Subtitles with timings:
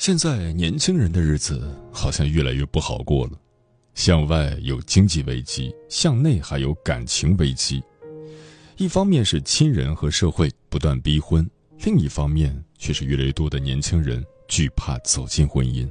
[0.00, 3.32] 现在年轻人的日子好像越来越不好过了，
[3.92, 7.82] 向外有经济危机，向内还有感情危机。
[8.78, 11.46] 一方面是亲人和社会不断逼婚，
[11.84, 15.86] 另一方面却是越来越多的年轻人惧怕走进婚姻。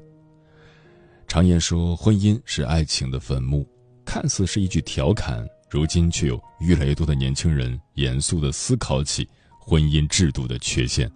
[1.28, 3.64] 常言说婚姻是爱情的坟墓，
[4.04, 11.08] 看似是一句调侃，如今却有越来越多的年轻人严肃地思考起婚姻制度的缺陷。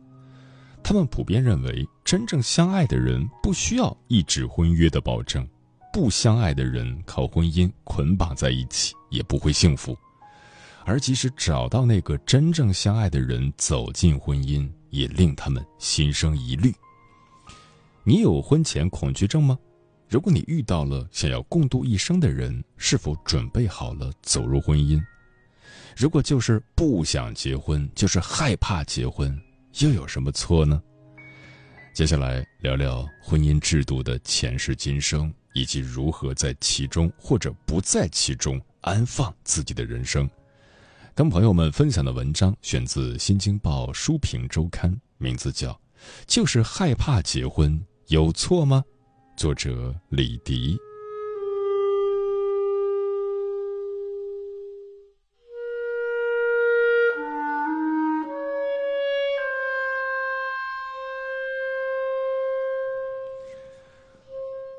[0.84, 5.48] 他们普遍认为，真正相爱的人不需要一纸婚约的保证，
[5.94, 9.98] 不相爱的人靠婚姻捆绑在一起也不会幸福，
[10.86, 16.74] 而即使找到那个真正相爱的人走进婚姻，也令他们心生疑虑。
[18.04, 19.58] 你有婚前恐惧症吗？
[20.10, 25.02] 如果你遇到了想要共度一生的人，是否准备好了走入婚姻？
[25.96, 29.42] 如果就是不想结婚，就是害怕结婚。
[29.80, 30.82] 又有什么错呢？
[31.96, 40.30] 接下来聊聊婚姻制度的前世今生，以及如何在其中或者不在其中安放自己的人生。
[41.16, 45.72] 跟朋友们分享的文章选自《新京报·书评周刊》，名字叫
[46.28, 48.84] 《就是害怕结婚有错吗》，
[49.40, 50.78] 作者李迪。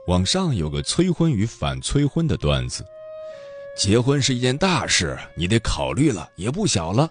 [0.06, 2.84] 网上有个催婚与反催婚的段子：
[3.74, 7.10] 结婚是一件大事，你得考虑了，也不小了。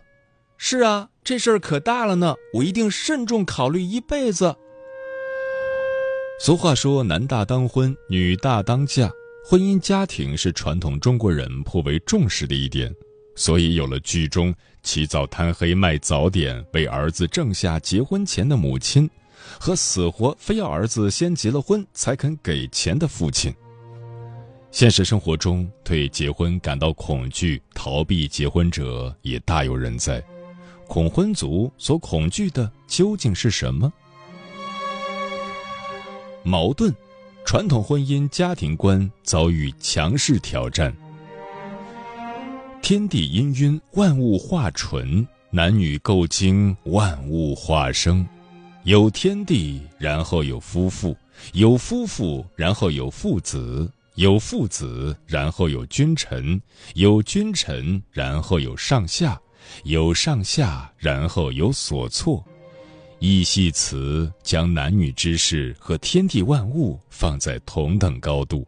[0.58, 4.56] 是啊，这事儿可大了呢，我一定慎重考虑一辈子。
[6.40, 9.10] 俗话说，男大当婚，女大当嫁，
[9.44, 12.94] 婚姻家庭是传统中国人颇为重视的一点，
[13.36, 14.54] 所以有了剧中
[14.84, 19.10] 起早贪黑卖早点为儿子挣下结婚钱的母亲。
[19.60, 23.54] 和死活非要儿子先结了婚才肯给钱的父亲。
[24.72, 30.24] 现实生活中，对结婚感到恐惧、逃避结婚者也大有人在。
[30.88, 33.92] 恐婚族所恐惧的究竟是什么？
[36.44, 36.94] 矛盾，
[37.46, 40.94] 传统婚姻家庭观遭遇强势挑战。
[42.82, 48.28] 天地氤氲，万物化纯；男女构精，万物化生。
[48.84, 51.16] 有天地，然后有夫妇；
[51.54, 56.60] 有夫妇，然后有父子；有父子，然后有君臣；
[56.94, 59.40] 有君臣，然后有上下；
[59.86, 62.44] 有上下，然后有所措。
[63.20, 68.68] 义系辞将男女之事和天地万物放在同等高度，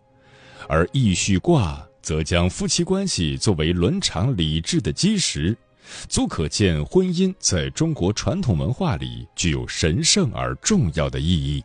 [0.70, 5.58] 而义序卦则将夫妻关系作为伦常理智的基石。
[6.08, 11.64] 足可见，婚姻在中国传统文化里具有神圣而重要的意义。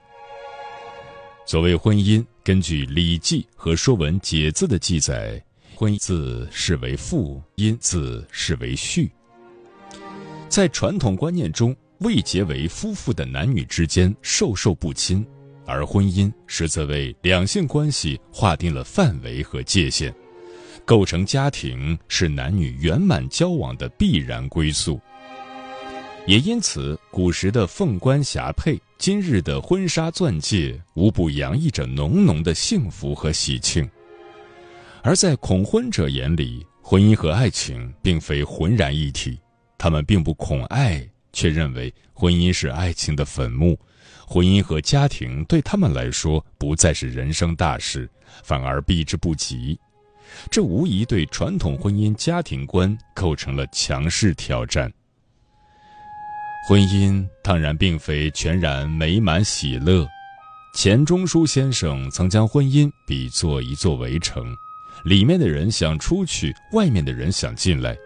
[1.46, 5.42] 所谓婚姻，根据《礼记》和《说文解字》的记载，
[5.74, 9.08] 婚字是为父，姻字是为婿。
[10.48, 15.26] 在传统观念中，未结为夫妇的男女之间授受不亲，
[15.66, 20.14] 而婚姻实则为两性关系划定了范围和界限。
[20.90, 25.00] 构成家庭是男女圆满交往的必然归宿，
[26.26, 33.88] 也因此，古时的凤冠霞帔，今日的婚纱钻戒，无不洋溢着浓浓的幸福和喜庆。
[35.00, 39.38] 而在恐婚者眼里，婚姻和爱情并非浑然一体，
[39.78, 43.78] 他们并不恐爱，却认为婚姻是爱情的坟墓，
[44.26, 48.10] 婚姻和家庭对他们来说不再是人生大事，
[48.42, 49.78] 反而避之不及。
[50.50, 54.92] 这无疑对传统婚姻家庭观构成了强势挑战。
[56.68, 60.06] 婚姻当然并非全然美满喜乐。
[60.74, 64.54] 钱钟书先生曾将婚姻比作一座围城，
[65.04, 67.96] 里面的人想出去，外面的人想进来。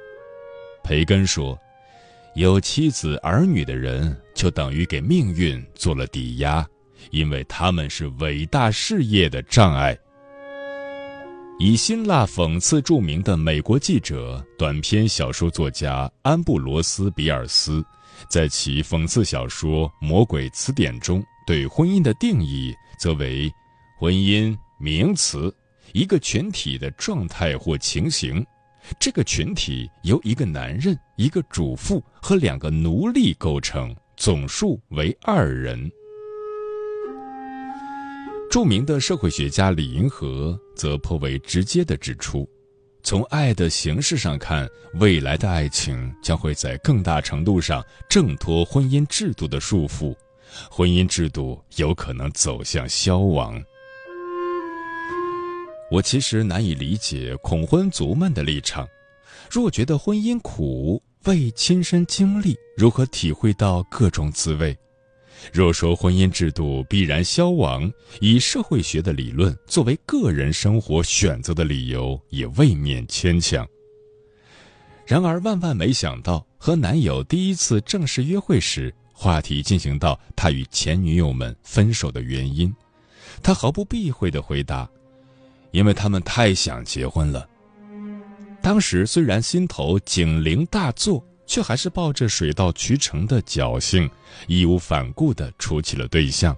[0.82, 1.58] 培根说
[2.36, 6.66] ：“有妻子儿女的人，就等于给命运做了抵押，
[7.10, 9.98] 因为他们是伟大事业的障碍。”
[11.58, 17.84] 以辛辣讽刺著名的美国记者、短篇小说作家安布罗斯·比尔斯。
[18.28, 23.48] 在其讽刺小说《魔鬼词典》中，对婚姻的定义则为：
[23.96, 25.54] 婚姻名词，
[25.92, 28.44] 一个群体的状态或情形。
[28.98, 35.90] 这个群体由一个男人、一个主妇和两个奴隶构成，总数为二人。
[38.54, 42.48] 著名的社会学家李银河则颇为直接地指出。
[43.02, 44.68] 从爱的形式上看，
[45.00, 50.14] 未来的爱情将会在更大程度上挣脱婚姻制度的束缚，
[50.70, 53.60] 婚姻制度有可能走向消亡。
[55.90, 58.86] 我其实难以理解恐婚族们的立场，
[59.50, 64.78] 若觉得婚姻苦，未亲身经历，如何体会到各种滋味？
[65.52, 73.66] 若说婚姻制度必然消亡，以社会学的理论作为个人生活选择的理由，也未免牵强。
[75.06, 82.74] 然而，万万没想到，和男友第一次正式约会时，话题进行到他与前女友们分手的原因，
[83.42, 84.88] 他毫不避讳地回答
[85.72, 87.46] ：“因为他们太想结婚了。”
[88.62, 91.22] 当时虽然心头警铃大作。
[91.46, 94.08] 却还是抱着水到渠成的侥幸，
[94.46, 96.56] 义无反顾地处起了对象。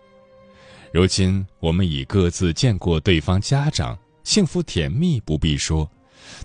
[0.92, 5.90] 如今我们已各自见过对方家长，幸福甜蜜不必说，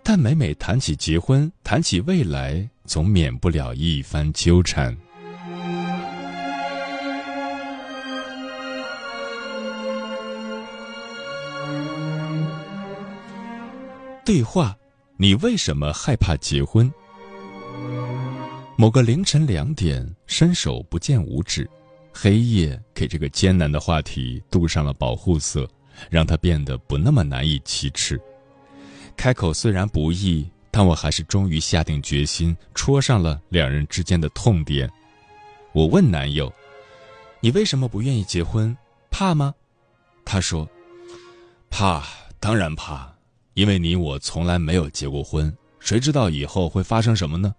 [0.03, 4.97] 但每每谈起结婚，谈起未来，总免不了一番纠缠。
[14.23, 14.75] 对话：
[15.17, 16.91] 你为什么害怕结婚？
[18.81, 21.69] 某个凌晨两点，伸手不见五指，
[22.11, 25.69] 黑夜给这个艰难的话题镀上了保护色，
[26.09, 28.19] 让它变得不那么难以启齿。
[29.15, 34.91] 开口虽然不易，但我还是终于下定决心，戳上了两人之间的痛点。
[35.73, 36.51] 我问男友
[37.39, 38.75] ：“你为什么不愿意结婚？
[39.11, 39.53] 怕吗？”
[40.25, 40.67] 他说
[41.69, 42.03] ：“怕，
[42.39, 43.13] 当然怕，
[43.53, 47.53] 因为你我从来没有结过婚，谁知道以后会发生什么呢？”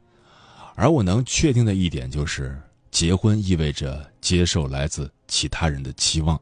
[0.74, 2.58] 而我能确定的一点就是，
[2.90, 6.40] 结婚意味着接受来自其他人的期望，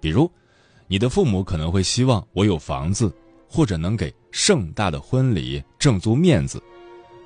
[0.00, 0.30] 比如，
[0.88, 3.12] 你的父母可能会希望我有房子，
[3.48, 6.58] 或者能给盛大的婚礼挣足面子；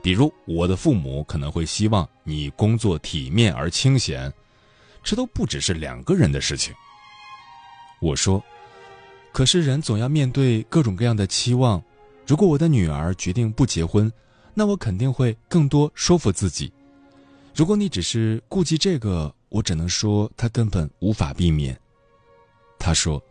[0.02, 4.32] 比如，我的父母可能会希望你工作体面而清闲，
[5.02, 6.75] 这都不只是两个人的事情。
[8.00, 8.43] 我说，
[9.32, 11.82] 可是人总要面对各种各样的期望，
[12.26, 14.12] 如果我的女儿决定不结婚。
[14.55, 16.73] 那我肯定会更多说服自己。
[17.55, 21.79] 如果你只是顾及这个，我只能说他根本无法避免。
[22.79, 23.23] 他说：“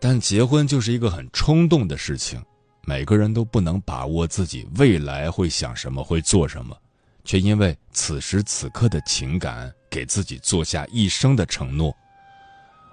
[0.00, 2.42] 但结婚就是一个很冲动的事情，
[2.86, 6.76] 每个人都不能把握自己未来会想什么、会做什么，
[7.24, 11.94] 却因为此时此刻的情感给自己做下一生的承诺。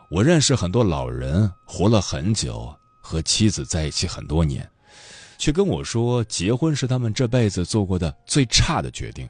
[0.10, 4.68] 我认识很多老人，活了很久，和妻子在一起很多年。”
[5.42, 9.28] 却跟我说，结婚是他们这辈子做过的最差的决定。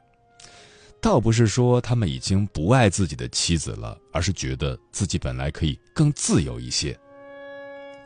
[1.00, 7.00] 倒不是说他们已经不爱自己的妻子了，而是觉得自己本来可以更自由一些。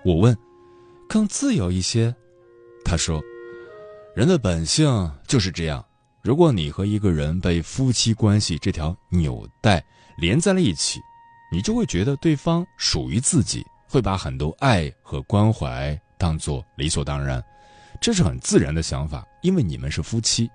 [0.04, 0.38] 我问
[1.10, 2.16] ：“更自由一些？”
[2.86, 3.20] 他说
[4.16, 5.84] ：“人的本性就是这样。
[6.22, 9.84] 如果你和一个人被夫妻关系这条纽带
[10.20, 11.00] 连在了一起，
[11.52, 17.44] 你就会觉得对方属于自己，会把很多爱和关怀当做理所当然。”
[18.02, 20.50] 这是很自然的想法，因为你们是夫妻。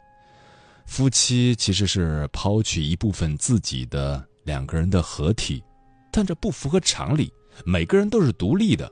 [0.87, 5.62] 夫妻其实是抛去一部分自己的两个人的合体，
[6.11, 7.32] 但这不符合常理。
[7.64, 8.90] 每个人都是独立的。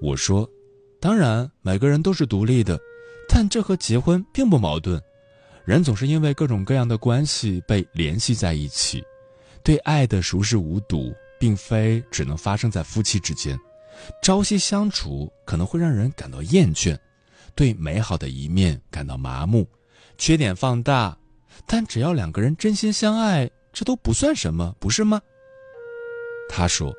[0.00, 0.48] 我说，
[1.00, 2.78] 当然每个人都是独立的，
[3.28, 5.00] 但这和结婚并不矛盾。
[5.64, 9.04] 人总是因为各种各样的关系被联系在一起，
[9.62, 13.58] 对爱的熟视无睹，并非只能发生在夫妻之间。
[14.22, 16.98] 朝夕相处可能会让人感到厌倦，
[17.54, 19.66] 对美好的一面感到麻木，
[20.18, 21.16] 缺点放大。
[21.66, 25.20] 但只要两个人真心相爱，这都不算什么，不是吗？
[26.48, 26.92] 他说：“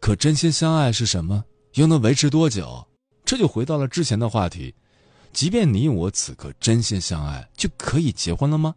[0.00, 1.44] 可真心相爱是什么？
[1.74, 2.84] 又能维持多久？”
[3.24, 4.74] 这就回到了之前的话题。
[5.32, 8.74] 即便你我此刻真心相爱，就可以结婚了吗？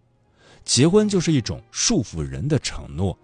[0.63, 3.17] 结婚就是一种束缚人的承诺，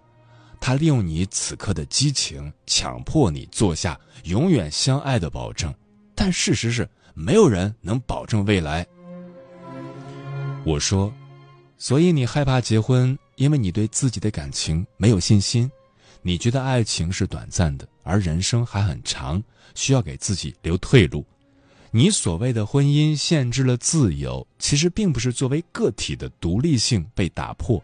[0.60, 5.74] 他利用你此刻的激情，强迫你做下永远相爱的保证。
[6.14, 8.86] 但事实是，没有人能保证未来。
[10.66, 11.12] 我说，
[11.78, 15.72] 所以你害怕结婚，因为你对自己的感情没有信心，
[16.22, 19.42] 你觉得爱情是短暂的，而人生还很长，
[19.76, 21.26] 需要给自己留退路。
[21.92, 27.82] 你所谓的婚姻限制了自由，其实并不是作为个体的独立性被打破，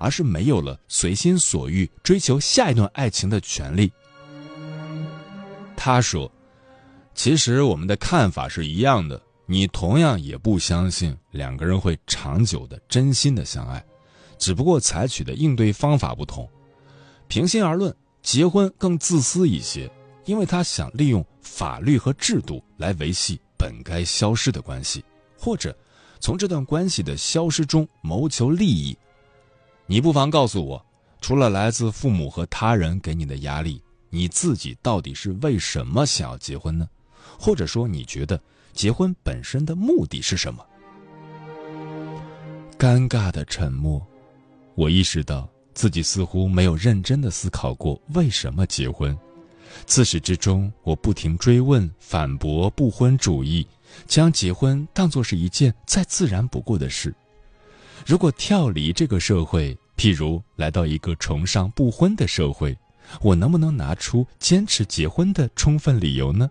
[0.00, 3.92] 而是没有了随心所欲追求下一段爱情的权利。
[5.76, 6.30] 他说
[7.14, 13.84] ：“其实我们的看法是一样的，你同样也不相信两个人会长久的真心的相爱，
[14.38, 16.48] 只不过采取的应对方法不同。
[17.28, 19.88] 平心而论，结婚更自私一些。”
[20.26, 25.02] 因为他想利用法律和制度来维系本该消失的关系，
[25.36, 25.76] 或者
[26.20, 28.96] 从这段关系的消失中谋求利益。
[29.90, 30.86] 你不妨告诉我，
[31.20, 36.88] 除了来自父母和他人给你的压力，你自己到底是为什么想要结婚呢？
[37.36, 38.40] 或者说，你觉得
[38.72, 40.64] 结婚本身的目的是什么？
[42.78, 44.00] 尴尬的沉默，
[44.76, 49.18] 我意识到自己似乎没有认真的思考过为什么结婚。
[49.86, 53.66] 自始至终，我不停追问、反驳不婚主义，
[54.06, 57.12] 将结婚当作是一件再自然不过的事。
[58.06, 62.76] 如果跳离这个社会，譬如来到一个崇尚不婚的社会，
[63.20, 66.50] 我能不能拿出坚持结婚的充分理由呢？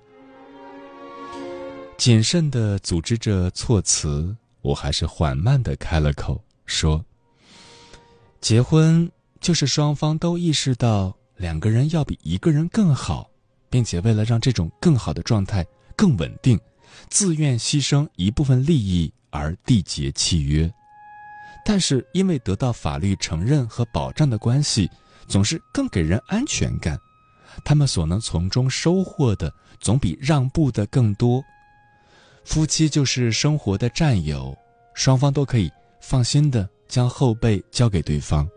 [1.97, 7.03] 谨慎地组织着措辞，我还是缓慢地开了口，说
[8.39, 13.29] ：“结婚就是双方都意识到。”两个人要比一个人更好，
[13.69, 15.65] 并且为了让这种更好的状态
[15.95, 16.59] 更稳定，
[17.09, 20.69] 自愿牺牲一部分利益而缔结契约。
[21.65, 24.89] 但是因为得到法律承认和保障的关系，
[25.27, 26.99] 总是更给人安全感，
[27.63, 31.43] 他们所能从中收获的总比让步的更多。
[32.43, 34.57] 夫妻就是生活的战友，
[34.95, 35.69] 双方都可以
[36.01, 38.47] 放心的将后背交给对方。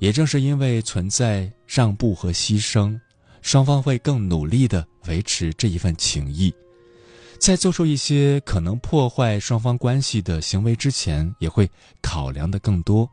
[0.00, 2.98] 也正是因为存在让步和牺牲，
[3.42, 6.52] 双方会更努力的维持这一份情谊，
[7.38, 11.70] 在做出一些可能破坏双方关系的行为之前，也会
[12.02, 13.08] 考量的更多。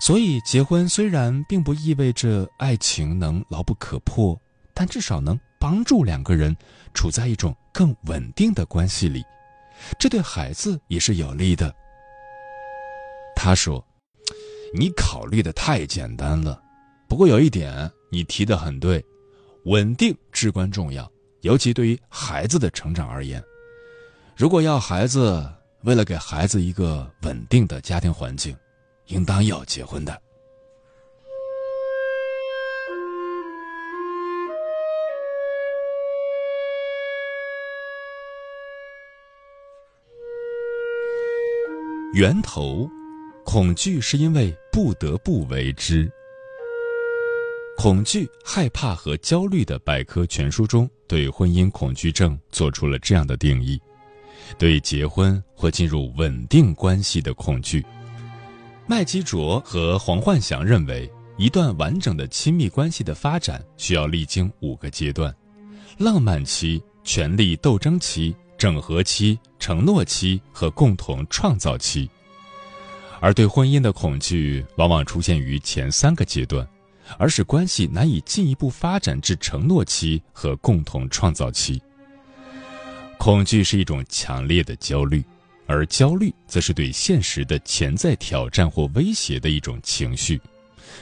[0.00, 4.40] 所以，结婚虽然并不意味着爱情能牢不可破，
[4.72, 6.56] 但至少能帮助两个人
[6.94, 9.24] 处在一种更稳定的关系里，
[9.98, 11.74] 这对孩子也是有利的。
[13.34, 13.84] 他说。
[14.74, 16.62] 你考虑的太简单了，
[17.08, 19.02] 不过有一点你提的很对，
[19.64, 23.42] 稳定至关重要，尤其对于孩子的成长而言。
[24.36, 25.44] 如果要孩子，
[25.82, 28.56] 为了给孩子一个稳定的家庭环境，
[29.06, 30.20] 应当要结婚的。
[42.14, 42.88] 源头。
[43.44, 46.12] 恐惧是因为不得不为之。
[47.80, 53.80] 恐惧、害怕和焦虑的百科全书中，对婚姻恐惧症做出了这样的定义：
[54.58, 57.86] 对结婚或进入稳定关系的恐惧。
[58.84, 65.32] 麦基卓和黄焕祥认为，一段完整的亲密关系的发展需要历经五个阶段：
[65.98, 72.10] 浪漫期、权力斗争期、整合期、承诺期和共同创造期。
[73.20, 76.68] 而对婚姻的恐惧往往出现于前三个阶段，
[77.16, 81.80] 而使关系难以进一步发展至承诺期和共同创造期。
[83.16, 85.24] 恐惧是一种强烈的焦虑，
[85.66, 90.40] 而焦虑则是对现实的潜在挑战或威胁的一种情绪，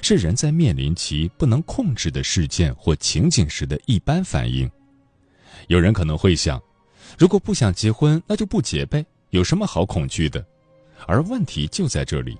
[0.01, 4.71] 是人在面临其不能控制的事件或情景时的一般反应。
[5.69, 6.63] 有人可能会想，
[7.19, 10.45] 如果不想结婚，那就不结呗，有什么好恐惧的？
[11.07, 12.39] 而问题就在这里：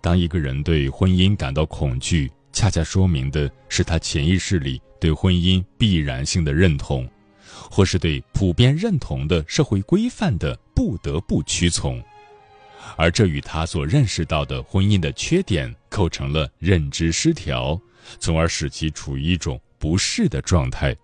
[0.00, 7.08] 当一个人对婚姻感到恐惧，恰恰说明的是他潜意识里对婚姻必然性的认同，
[7.70, 12.02] 或是对普遍认同的社会规范的不得不屈从，
[12.96, 17.80] 而这与他所认识到的婚姻的缺点构成了认知失调，
[18.18, 20.94] 从而使其处于一种不适的状态。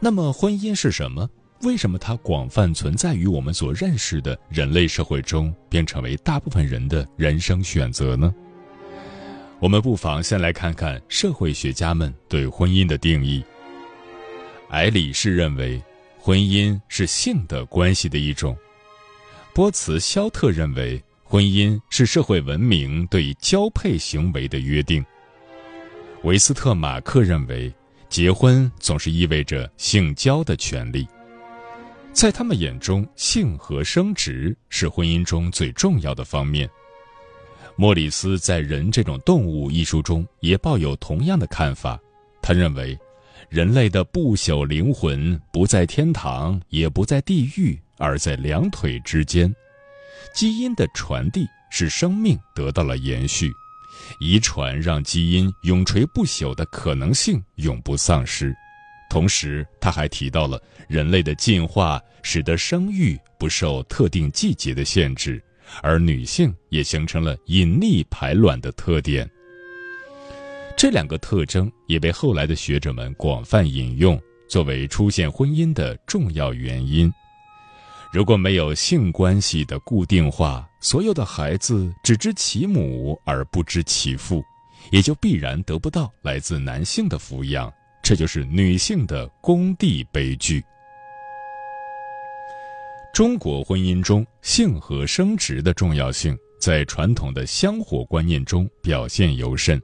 [0.00, 1.28] 那么，婚姻是什么？
[1.62, 8.34] 为什么它广泛存在于我们所认识的人类社会中，便成为大部分人的人生选择呢？
[9.60, 13.44] 我们不妨先来看看社会学家们对婚姻的定义。
[14.70, 15.80] 埃里士认为，
[16.18, 18.54] 婚姻是性的关系的一种；
[19.52, 25.04] 波茨肖特认为，婚姻是社会文明对交配行为的约定。
[26.22, 27.70] 维斯特马克认为，
[28.08, 31.06] 结婚总是意味着性交的权利。
[32.14, 36.66] 在他们眼中，性和生殖是婚姻中最重要的方面。
[37.80, 41.98] 莫里斯在《人这种动物》一书中也抱有同样的看法。
[42.42, 42.94] 他认为，
[43.48, 49.50] 人类的不朽灵魂不在天堂，也不在地狱，而在两腿之间。
[50.34, 53.50] 基因的传递使生命得到了延续，
[54.20, 58.54] 遗传让基因永垂不朽的可能性永不丧失。
[59.08, 65.42] 同时，他还提到了人类的进化使得生育不受特定季节的限制，
[65.82, 69.28] 而女性也形成了隐匿排卵的特点。
[70.76, 77.12] 这两个特征也被后来的学者们广泛引用，作为出现婚姻的重要原因。
[78.12, 84.42] 如果没有性关系的固定化，所有的孩子只知其母而不知其父，
[84.90, 87.72] 也就必然得不到来自男性的抚养。
[88.02, 90.64] 这就是女性的工地悲剧。
[93.20, 99.78] 中国婚姻中性和生殖的重要性，在传统的香火观念中表现尤甚。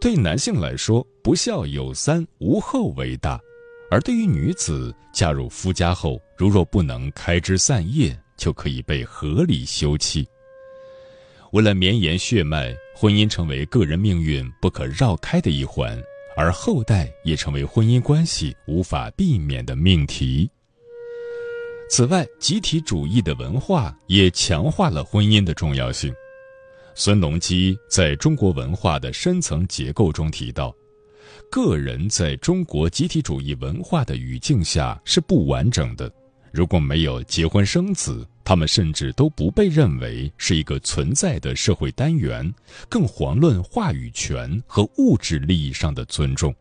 [0.00, 3.38] 对男性来说，不孝有三，无后为大；
[3.88, 10.26] 而对于女子，嫁入夫家后，如若不能开枝散叶，就可以被合理休弃。
[11.52, 15.96] 为了绵延血脉，婚姻成为个人命运不可绕开的一环。
[16.36, 20.50] 而后代也成为婚姻关系无法避免的命题。
[21.90, 26.14] 此外，集体主义的文化也强化了婚姻的重要性。
[26.94, 30.72] 孙隆基在中国文化的深层结构中提到，
[31.50, 36.08] 个人在中国集体主义文化的语境下是不完整的。
[36.52, 42.54] 如果没有结婚生子，他们甚至都不被认为是一个存在的社会单元，
[42.88, 46.54] 更遑论话语权和物质利益上的尊重。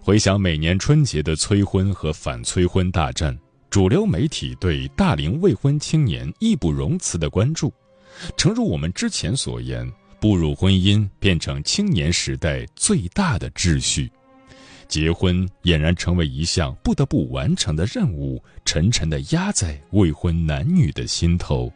[0.00, 3.36] 回想每年春节的催婚和反催婚大战，
[3.74, 7.74] 主流媒体对大龄未婚青年义不容辞的关注，
[8.36, 14.08] 诚如我们之前所言，步入婚姻变成青年时代最大的秩序。
[14.86, 21.68] 结婚俨然成为一项不得不完成的任务，沉沉地压在未婚男女的心头。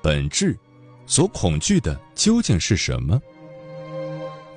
[0.00, 0.58] 本质，
[1.08, 3.18] 所恐惧的究竟是什么？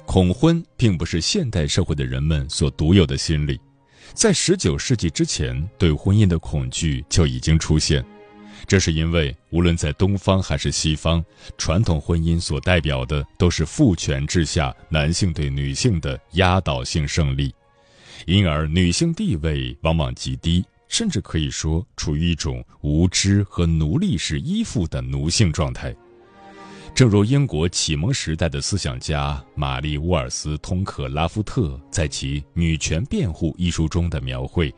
[0.05, 3.57] 恐婚并不是现代社会的人们所独有的心理，
[4.13, 8.05] 在十九世纪之前，对婚姻的恐惧就已经出现。
[8.67, 11.23] 这是因为，无论在东方还是西方，
[11.57, 17.55] 传统婚姻所代表的都是父权制下男性对女性的压倒性胜利，
[18.25, 25.95] 因而女性地位往往极低，甚至可以说处于一种无知和奴隶式依附的奴性状态。
[26.93, 34.73] 正如英国启蒙时代的思想家玛丽·沃尔斯通克拉夫特在其《女权辩护》一书中的描绘。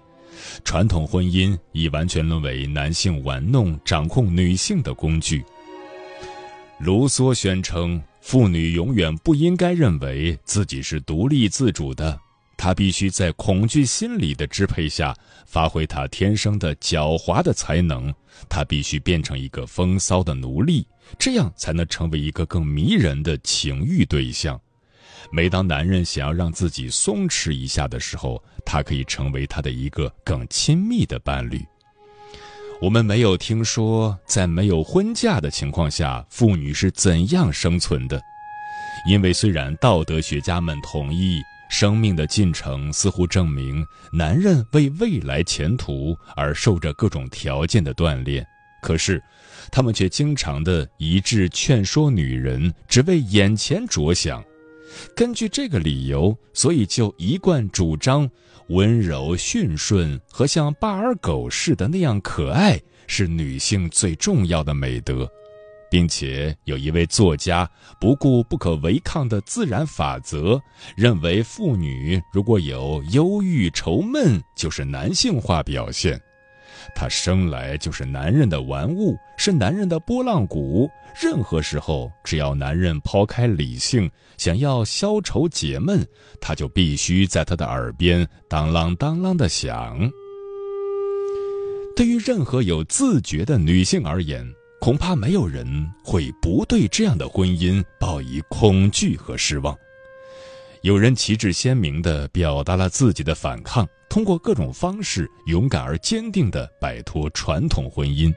[0.64, 5.44] 传统婚姻已完全沦为男性玩弄、掌控女性的工具。
[6.80, 12.18] 卢梭宣称，妇女永远不应该认为自己是独立自主的，
[12.58, 18.14] 她必须在恐惧心理的支配下发挥她天生的狡猾的才能，
[18.48, 20.86] 她必须变成一个风骚的奴隶，
[21.18, 24.60] 这样才能成为一个更迷人的情欲对象。
[25.32, 31.66] 每当男人想要让自己松弛一下的时候，他可以成为他的一个更亲密的伴侣。
[32.82, 38.22] 我们没有听说在没有婚嫁的情况下，妇女是怎样生存的，
[39.08, 48.46] 因为虽然道德学家们同意生命的进程似乎证明男人为未来前途而受着各种条件的锻炼，
[48.82, 49.24] 可是
[49.72, 54.44] 他们却经常的一致劝说女人只为眼前着想。
[55.16, 58.30] 根据这个理由，所以就一贯主张
[58.68, 65.28] 温柔驯顺和像巴尔狗似的那样可爱是女性最重要的美德，
[65.90, 70.62] 并且有一位作家不顾不可违抗的自然法则，
[70.96, 76.22] 认为妇女如果有忧郁愁闷，就是男性化表现。
[76.96, 80.90] 她生来就是男人的玩物，是男人的拨浪鼓。
[81.22, 86.06] 任何时候，只要男人抛开理性，想要消愁解闷，
[86.42, 90.10] 他就必须在他的耳边当啷当啷的响。
[91.96, 94.44] 对于任何有自觉的女性而言，
[94.82, 95.66] 恐怕没有人
[96.04, 99.78] 会不对这样的婚姻报以恐惧和失望。
[100.84, 108.34] 有人旗帜鲜明地表达了自己的反抗，通过各种方式勇敢而坚定地摆脱传统婚姻。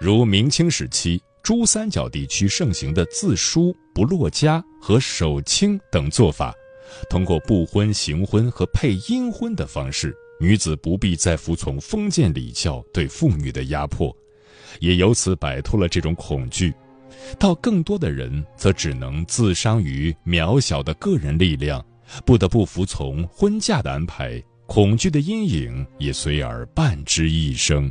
[0.00, 6.54] 如明清时期珠三角地区盛行的自书不落家和守清等做法，
[7.10, 14.16] 通过不婚、行婚和配阴婚的方式，女子不必再服从封建礼教对妇女的压迫，
[14.80, 16.72] 也由此摆脱了这种恐惧。
[17.38, 21.84] 到更多的人则只能自伤于渺小的个人力量，
[22.24, 27.90] 不得不服从婚嫁的安排，恐惧的阴影也随而伴之一生。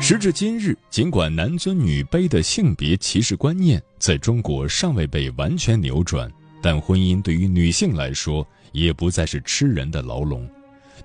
[0.00, 6.28] 时至今日，尽管男尊女卑的性别歧视观念在中国尚未被完全扭转，
[6.60, 10.48] 但婚姻对于女性来说也不再是吃人的牢笼。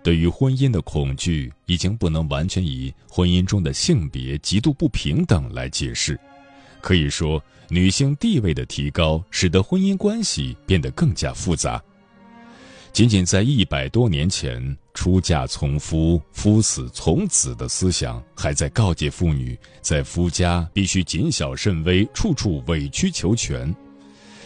[0.07, 6.17] 对于婚姻的恐惧，已经不能完全以婚姻中的性别极度不平等来解释。
[6.79, 11.83] 可以说，女性地位的提高，使得婚姻关系变得更加复杂。
[12.93, 23.75] 仅仅在一百多年前，出嫁从夫，夫死从子的思想，还在告诫妇女，在夫家必须谨小慎微，处处委曲求全。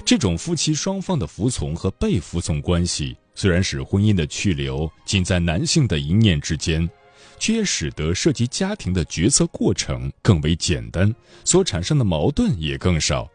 [0.04, 3.16] 这种夫妻双方的服从和被服从关系。
[3.34, 6.88] 虽然使婚姻的去留仅在男性的一念之间，
[7.40, 11.14] 却也使得涉及家庭的决策过程更为简单，
[11.44, 13.28] 所产生的矛盾也更少。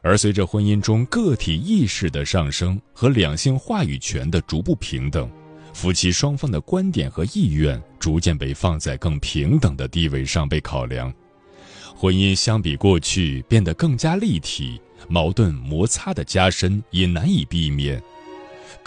[0.00, 5.30] 而随着婚姻中个体意识的上升和两性话语权的逐步平等，
[5.74, 11.12] 夫妻双方的观点和意愿逐渐被放在更平等的地位上被考量，
[11.94, 18.02] 婚姻相比过去变得更加立体，矛盾摩擦的加深也难以避免。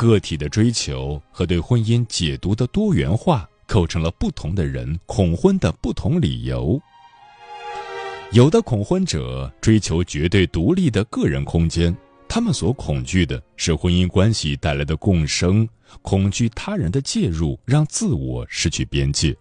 [0.01, 6.81] 个体的追求和对婚姻解读的多元化，构成了不同的人恐婚的不同理由。
[8.31, 11.95] 有的恐婚者追求绝对独立的个人空间，
[12.27, 15.69] 他们所恐惧的是婚姻关系带来的共生，
[16.01, 19.37] 恐惧他人的介入让自我失去边界。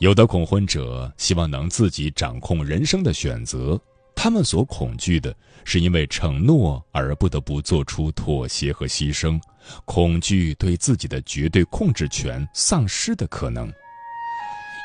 [0.00, 3.80] 有的恐婚者希望能自己掌控人生的选择。
[4.14, 9.40] 他们所恐惧的是因为承诺而不得不做出妥协和牺牲，
[9.84, 13.72] 恐惧对自己的绝对控制权丧失的可能。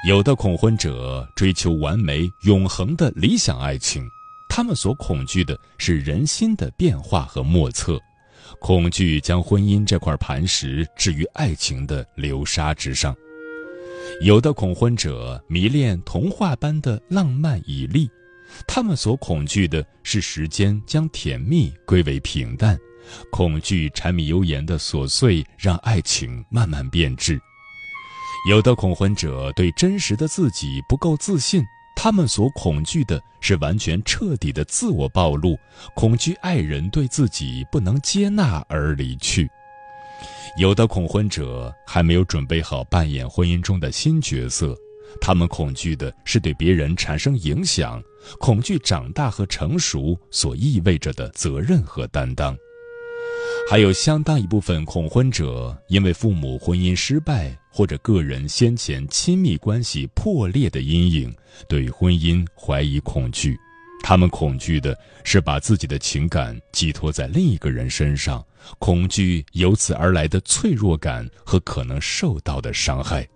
[0.08, 4.08] 有的恐婚者追求完美永恒的理想爱情，
[4.50, 8.00] 他们所恐惧的是人心的变化和莫测，
[8.60, 13.16] 恐惧将婚姻这块磐石置于爱情的流沙之上。
[14.22, 18.10] 有的恐婚者迷恋童话般的浪漫绮丽。
[18.66, 22.78] 他们所恐惧的是时间将甜蜜归为平淡，
[23.32, 27.40] 恐惧柴米油盐的琐碎让爱情慢慢变质。
[28.50, 31.64] 有的恐婚者对真实的自己不够自信，
[31.96, 35.58] 他们所恐惧的是完全彻底的自我暴露，
[35.96, 39.50] 恐惧爱人对自己不能接纳而离去。
[40.58, 44.76] 有的恐婚者还没有准备好扮演婚姻中的新角色。
[45.20, 48.02] 他们恐惧的是对别人产生影响，
[48.40, 52.56] 恐惧长大和成熟所意味着的责任和担当。
[53.70, 61.34] 还有相当一部分恐婚者，因为父母婚姻失败或者个人先前亲密关系破裂的阴影，
[61.68, 63.58] 对婚姻怀疑恐惧。
[64.04, 68.46] 他们恐惧的是把自己的情感寄托在另一个人身上，
[68.80, 73.28] 恐惧由此而来的脆弱感和可能受到的伤害。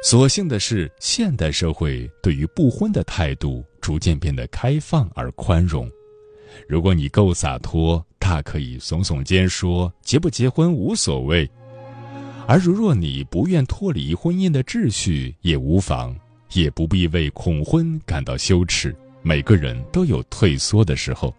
[0.00, 5.90] 所幸的是，现代社会对于不婚的态度逐渐变得开放而宽容。
[6.68, 11.46] 如果你够洒脱，大可以耸耸肩说结不结婚无所谓；
[12.46, 16.16] 而如若你不愿脱离婚姻的秩序，也无妨，
[16.52, 18.94] 也不必为恐婚感到羞耻。
[19.20, 21.34] 每个人都有退缩的时候，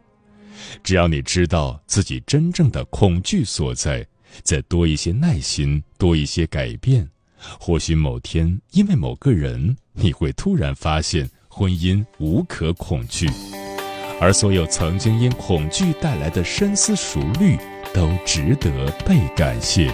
[0.83, 4.05] 只要你知道自己真正的恐惧所在，
[4.43, 7.09] 再多一些耐心，多一些改变。
[7.59, 13.29] 或许某天，因为某个人，你会突然发现婚姻无可恐惧，
[14.19, 17.57] 而所有曾经因恐惧带来的深思熟虑，
[17.93, 19.93] 都值得被感谢。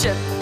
[0.00, 0.39] ship.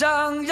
[0.00, 0.42] 上